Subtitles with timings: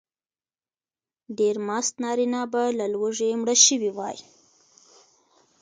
[1.37, 4.17] ډېر مست نارینه به له لوږې مړه شوي وای.